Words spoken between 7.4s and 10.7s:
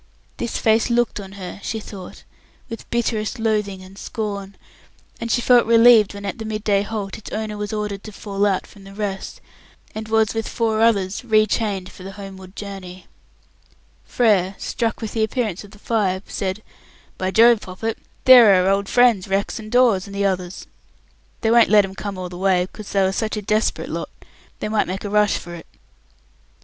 was ordered to fall out from the rest, and was with